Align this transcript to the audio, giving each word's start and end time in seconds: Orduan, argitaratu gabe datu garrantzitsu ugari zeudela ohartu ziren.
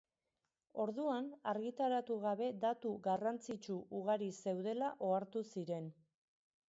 Orduan, 0.85 1.27
argitaratu 1.51 2.17
gabe 2.23 2.47
datu 2.63 2.95
garrantzitsu 3.09 3.77
ugari 4.01 4.31
zeudela 4.41 4.93
ohartu 5.11 5.45
ziren. 5.55 5.97